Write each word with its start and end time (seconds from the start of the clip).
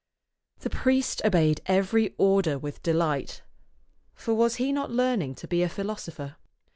The 0.61 0.71
priest 0.71 1.21
obeyed 1.23 1.61
every 1.67 2.15
order 2.17 2.57
with 2.57 2.81
delight, 2.81 3.43
for 4.15 4.33
was 4.33 4.55
he 4.55 4.71
not 4.71 4.89
learning 4.89 5.35
to 5.35 5.47
be 5.47 5.61
a 5.61 5.69
philosopher? 5.69 6.37